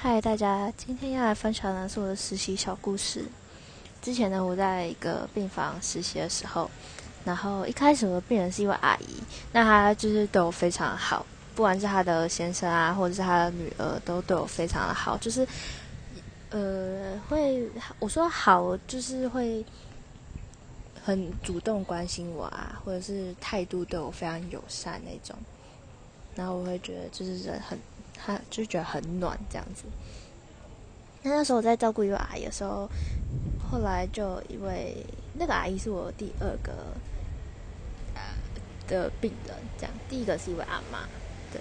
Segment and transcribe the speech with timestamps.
[0.00, 3.24] 嗨，大家，今天要来分享的是我的实习小故事。
[4.00, 6.70] 之前呢，我在一个病房实习的时候，
[7.24, 11.26] 然后一开始我的病人是一位阿姨，那她就是对我非常好，
[11.56, 15.44] 不管是她的先生啊，或者是她的女儿，都对我非常的好，就是
[16.50, 17.68] 呃，会
[17.98, 19.66] 我说好，就是会
[21.02, 25.36] 很主动关心我啊，或者是态度对我非常友善那种，
[26.36, 27.76] 然后我会觉得就是人很。
[28.20, 29.84] 他就觉得很暖这样子。
[31.22, 32.88] 那那时候我在照顾一位阿姨的时候，
[33.70, 34.96] 后来就一位
[35.34, 36.72] 那个阿姨是我第二个
[38.14, 38.20] 呃
[38.86, 41.08] 的病人，这样第一个是一位阿妈，
[41.52, 41.60] 对。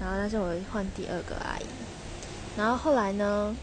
[0.00, 1.66] 然后那时候我换第二个阿姨，
[2.56, 3.54] 然后后来呢，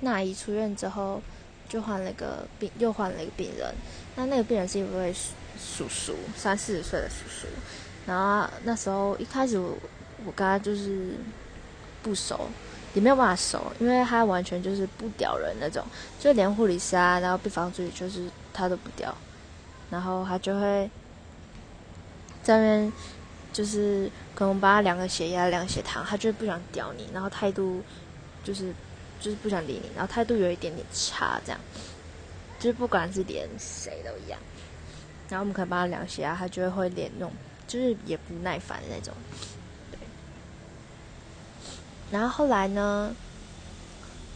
[0.00, 1.20] 那阿姨出院之后
[1.68, 3.74] 就换了一个病，又换了一个病人。
[4.14, 5.12] 那那个病人是一位
[5.58, 7.48] 叔叔，三四十岁的叔叔。
[8.06, 9.60] 然后那时候一开始。
[10.26, 11.14] 我跟他就是
[12.02, 12.48] 不熟，
[12.94, 15.84] 也没有办法熟，因为他完全就是不屌人那种，
[16.18, 19.16] 就连护理师啊，然后病房助理就是他都不屌，
[19.88, 20.90] 然后他就会
[22.42, 22.92] 在那边
[23.52, 27.80] 就是可能帮他量个血压、量血糖，他就是不想屌你，然后态度
[28.42, 28.74] 就是
[29.20, 31.60] 就是不想理你，然后态度有一点点差，这样
[32.58, 34.40] 就是不管是连谁都一样，
[35.28, 37.32] 然后我们可能帮他量血压，他就会会连那种
[37.68, 39.14] 就是也不耐烦的那种。
[42.10, 43.14] 然后后来呢？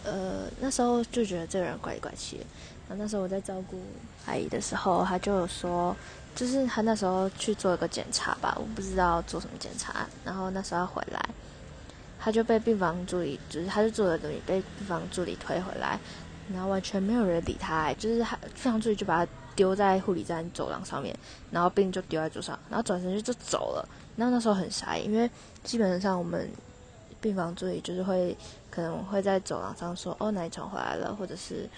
[0.03, 2.45] 呃，那时候就觉得这个人怪里怪气的。
[2.89, 3.79] 然后那时候我在照顾
[4.25, 5.95] 阿姨的时候，他就有说，
[6.35, 10.07] 就是他那时候去做一个检查吧，我不知道做什么检查。
[10.25, 11.23] 然后那时候回来，
[12.19, 16.01] 他就被病房助理，就是他就坐在那里被病房助理推回来，
[16.51, 21.15] 然后完全没有人理他，就是他病房助理就把他丢在护理站走廊上面，
[21.51, 23.87] 然后病就丢在桌上，然后转身就就走了。
[24.17, 25.31] 然后那时候很傻，因为
[25.63, 26.51] 基本上我们。
[27.21, 28.37] 病房助理就是会
[28.71, 31.69] 可能会在走廊上说：“哦，哪一床回来了？”或者是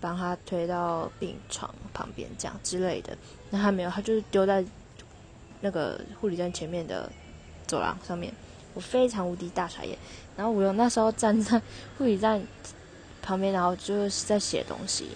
[0.00, 3.16] 帮他推到病床旁边这样之类的。
[3.50, 4.64] 那他没有，他就是丢在
[5.60, 7.10] 那个护理站前面的
[7.66, 8.32] 走廊上面。
[8.72, 9.98] 我非常无敌大傻眼。
[10.36, 11.60] 然后我用那时候站在
[11.98, 12.40] 护理站
[13.20, 15.08] 旁边，然后就是在写东西。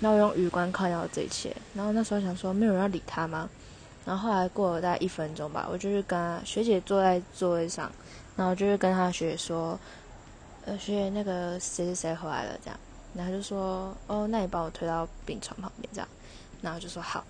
[0.00, 1.54] 然后用余光看到这一切。
[1.74, 3.48] 然后那时候想说，没有人要理他吗？
[4.04, 7.90] 然后后来过了大概一分钟吧，我就是跟学姐坐在座位上。
[8.36, 9.78] 然后就是跟他学姐说，
[10.66, 12.78] 呃，学姐那个谁谁谁回来了这样，
[13.14, 16.08] 然后就说，哦，那你帮我推到病床旁边这样，
[16.60, 17.24] 然后就说好，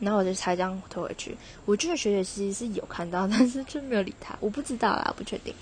[0.00, 1.36] 然后我就才这样推回去。
[1.66, 5.54] 我觉得学姐其实是有看到，但是就没有理他，我不知道啦，不确定。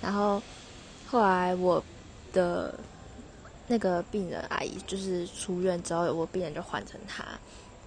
[0.00, 0.40] 然后
[1.06, 1.82] 后来我
[2.32, 2.74] 的
[3.66, 7.24] 那个病人阿姨就是出院之后，我病人就换成他，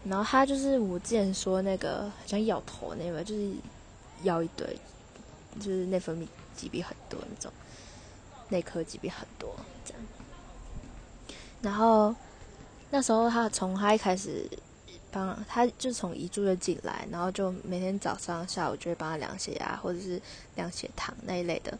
[0.04, 3.52] 然后他就是我之前说那个好像咬头那个，就是
[4.24, 4.68] 咬一堆。
[5.60, 7.52] 就是内分泌疾病很多那种，
[8.50, 10.04] 内科疾病很多这样。
[11.62, 12.16] 然后
[12.90, 14.50] 那时候他从他一开始
[15.12, 20.22] 帮他就从一住就进来，然后就每天早上下午就会帮他量血压或者是
[20.56, 21.78] 量血糖那一类的。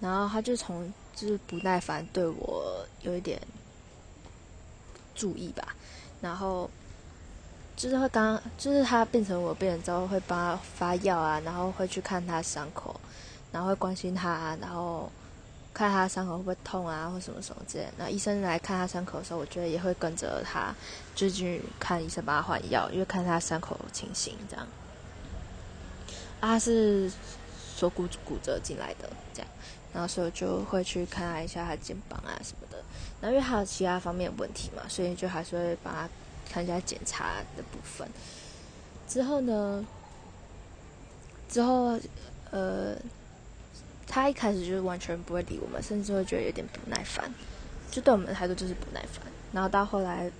[0.00, 3.40] 然后他就从就是不耐烦对我有一点
[5.14, 5.74] 注意吧，
[6.20, 6.68] 然后。
[7.78, 13.00] 就是会刚，就是他变成我病人之后，会帮他发药啊，然后会去看他伤口，
[13.52, 15.08] 然后会关心他，然后
[15.72, 17.86] 看他伤口会不会痛啊，或什么什么之类。
[17.96, 20.74] 那医生来看他伤口的时候，我觉得也会跟着他，
[21.14, 24.66] 就去看医生帮他换药，因为看他伤口情形这样。
[26.40, 27.08] 他是
[27.76, 29.48] 锁骨骨折进来的，这样，
[29.92, 32.78] 然后所以就会去看他一下他肩膀啊什么的。
[33.20, 36.08] 然后因为还有其他方面的问题嘛，所以就还是会帮他。
[36.50, 38.08] 看一下检查的部分，
[39.06, 39.86] 之后呢？
[41.48, 41.98] 之后，
[42.50, 42.94] 呃，
[44.06, 47.32] 他一开始就是完全不会理我们，甚至会觉得有点不耐烦，
[47.90, 49.22] 就对我们的态度就是不耐烦。
[49.50, 50.30] 然后到后来，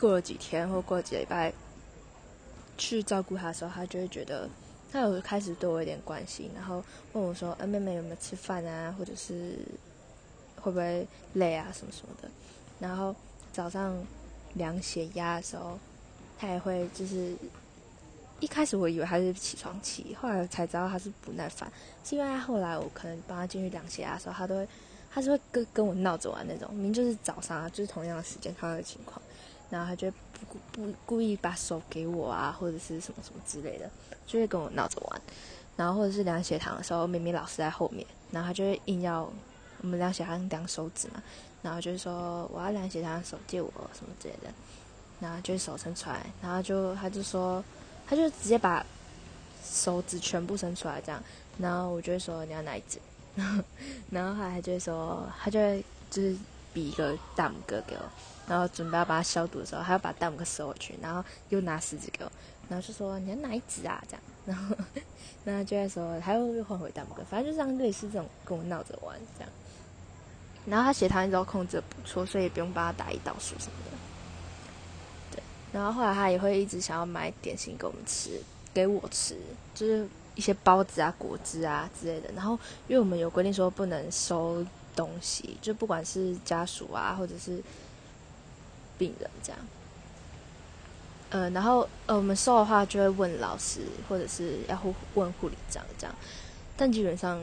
[0.00, 1.52] 过了几天或过了几礼拜，
[2.76, 4.50] 去照顾他的时候，他就会觉得
[4.90, 8.92] 他有开始对我有点关心，然后问我说：“哎，妹妹有没有吃饭啊？
[8.98, 9.58] 或者是
[10.60, 11.68] 会不会累啊？
[11.72, 12.28] 什么什么的。”
[12.80, 13.14] 然后
[13.52, 13.96] 早上。
[14.54, 15.78] 量血压的时候，
[16.38, 17.34] 他也会就是
[18.40, 21.70] 一开始我以为他是起床气，后来才知道他是不耐烦，
[22.04, 24.68] 是因为他后来我可能帮他进去量血压的时候，他都会
[25.10, 29.20] 他是会跟跟我闹着玩那种，明明就是早上啊，就是同样的时间同样的情况，
[29.70, 33.90] 然后他就不不故意把手给我啊，或者是什么什么之类的，
[34.26, 35.20] 就会跟我闹着玩，
[35.76, 39.22] 然后或者是量血糖的时候，明明老师在后面，然后他就会硬要
[39.80, 41.22] 我们量血糖量手指嘛。
[41.62, 44.52] 然后就是说我要量血糖，手借我什么之类的，
[45.20, 47.62] 然后就手伸出来，然后就他就说，
[48.06, 48.84] 他就直接把
[49.64, 51.22] 手指全部伸出来这样，
[51.58, 52.98] 然后我就会说你要哪一只，
[53.34, 53.64] 然后
[54.10, 56.36] 然后来他就会说，他就会就是
[56.72, 58.02] 比一个大拇哥给我，
[58.46, 62.30] 然后准备要把它消毒的时候，他要把大拇哥收回去，然后又拿食指给我，
[62.68, 64.02] 然后就说你要哪一指啊？
[64.08, 64.76] 这样，然后
[65.44, 69.52] 然后就会说他又又换回大拇哥，反正就这样类似这种跟我闹着玩这样。
[70.68, 73.96] 然后他血糖一直都控制不错，所以也不用帮他打胰岛素什么的。
[75.30, 75.42] 对，
[75.72, 78.40] 然后后来他也会一直想要买点心给我们吃，
[78.74, 79.38] 给我吃，
[79.74, 82.30] 就是一些包子啊、果汁啊之类的。
[82.36, 82.52] 然后
[82.86, 84.62] 因为我们有规定说不能收
[84.94, 87.62] 东西，就不管是家属啊，或者是
[88.98, 89.58] 病人这样。
[91.30, 94.78] 呃，然后呃，我们收的话就会问老师，或者是要
[95.14, 96.14] 问护理长这样。
[96.76, 97.40] 但基本上。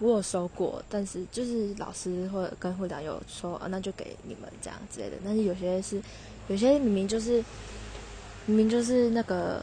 [0.00, 5.16] 我有收过，但是就是老师或者跟会长有说，啊那就给你们这样之类的。
[5.24, 6.00] 但是有些是，
[6.46, 7.44] 有些明明就是
[8.46, 9.60] 明明就是那个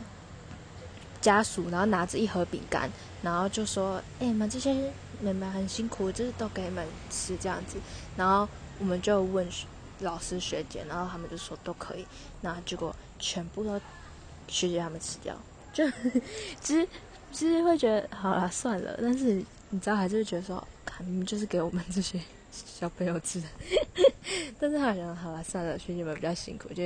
[1.21, 2.89] 家属，然后拿着一盒饼干，
[3.21, 4.91] 然后就说：“哎，你们这些
[5.21, 7.77] 妹妹很辛苦，就是都给你们吃这样子。”
[8.17, 8.45] 然后
[8.77, 9.47] 我们就问
[10.01, 12.05] 老师学姐，然后他们就说都可以。
[12.41, 13.79] 然后结果全部都
[14.49, 15.33] 学姐他们吃掉，
[15.71, 15.89] 就
[16.59, 16.85] 其实
[17.31, 19.41] 其实会觉得好了算了，但是。
[19.69, 22.19] 你知道，还是觉得说，看你们就是给我们这些
[22.51, 23.47] 小朋友吃的，
[24.59, 26.83] 但是好像好了，算了，学姐们比较辛苦，就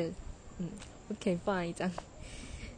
[0.57, 0.69] 嗯，
[1.07, 1.91] 我可以放一张。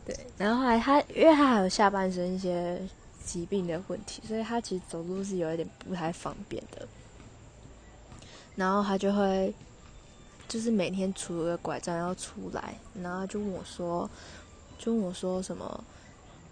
[0.06, 2.82] 对，然后后来他，因为他还有下半身一些
[3.24, 6.88] 疾病的问题，所以他其实走路是有一点不太方便的。
[8.56, 9.54] 然后他就会，
[10.48, 14.10] 就是每天拄个拐杖要出来，然后就问我说，
[14.78, 15.84] 就问我说什么。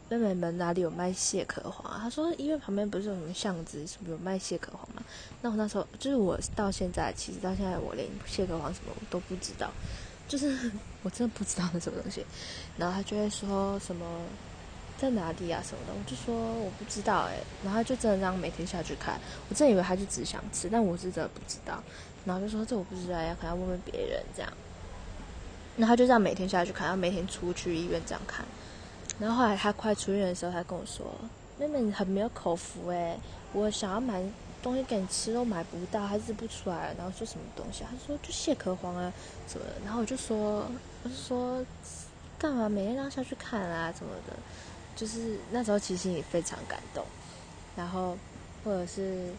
[0.10, 2.00] 妹妹们哪里有卖蟹壳黄？
[2.02, 5.04] 他说医院旁边不是有什么巷子，什么有卖蟹壳黄吗？
[5.42, 9.70] 那我那时候就是我到现在，其实到现在我连蟹壳黄什么我都不知道，
[10.28, 10.72] 就是
[11.04, 12.26] 我真的不知道是什么东西。
[12.78, 14.04] 然后他就会说什么
[14.98, 17.38] 在哪里啊什么的，我就说我不知道哎。
[17.64, 21.84] 然后就真的这样每天下去看，我真以为他就只想吃，但我是真的不知道。
[22.26, 24.52] 然后就说这我不知道，呀可能要问问别人这样。
[25.78, 28.44] 然后就这样每天下去看，然后每天出去医院这样看。
[29.20, 31.06] 然后后来他快出院的时候，他跟我说
[31.60, 33.20] ：“妹妹，你很没有口福诶，
[33.52, 34.24] 我想要买
[34.64, 37.84] 东西给你吃都买不到，还是不出来。”然后说什么东西？
[37.84, 39.12] 他说：“就蟹壳黄啊
[39.48, 40.66] 什么。”然后我就说
[41.04, 41.66] ：“我就说
[42.38, 44.34] 干嘛每天都要下去看啊什么的？”
[44.96, 47.06] 就是那时候其实也非常感动。
[47.76, 48.18] 然后
[48.64, 49.34] 或者是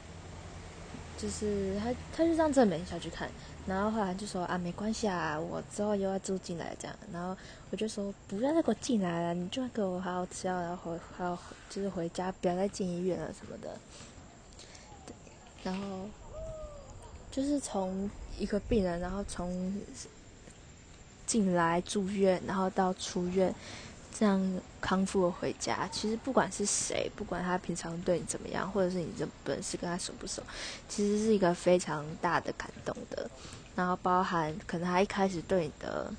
[1.21, 3.29] 就是他他就这样正每天下去看。
[3.67, 6.97] 然后后来就说啊，没关系啊，我之后又要住进来这样。
[7.13, 7.37] 然后
[7.71, 11.39] 我就说不要再给我进来了，你就给我好好吃药，然后回还要
[11.69, 13.79] 就是回家，不要再进医院了什么的。
[15.07, 15.15] 对，
[15.63, 16.09] 然后
[17.31, 19.81] 就是从一个病人，然后从
[21.27, 23.55] 进来住院，然后到出院。
[24.13, 30.43] 这样康复的回家，其实不管是谁，不管他平常对你怎么样，或者是你这本事跟他熟不熟，
[30.89, 33.31] 其实是一个非常大的感动的。
[33.77, 36.13] 然后包含可能他一开始对你的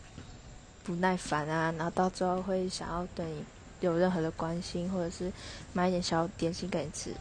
[0.83, 3.45] 不耐烦啊，然后到最后会想要对你
[3.81, 5.31] 有任何的关心，或者是
[5.73, 7.13] 买一点小点心给你吃，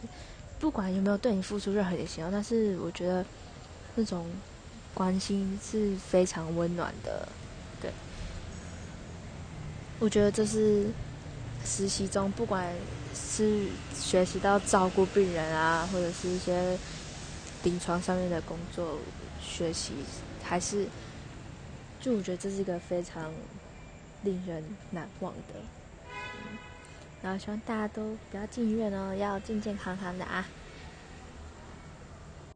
[0.59, 3.23] 不管有没有对你付出任何的行动，但是我觉得
[3.95, 4.25] 那种
[4.93, 7.27] 关心是非常温暖的。
[7.81, 7.91] 对
[10.01, 10.87] 我觉得这是
[11.63, 12.73] 实习中，不管
[13.13, 16.75] 是学习到照顾病人啊，或者是一些
[17.63, 18.97] 临床上面的工作
[19.39, 19.93] 学习，
[20.43, 20.87] 还是
[21.99, 23.31] 就我觉得这是一个非常
[24.23, 25.59] 令人难忘的。
[27.21, 30.43] 然后希望大家都不要进医院哦，要健健康康的啊。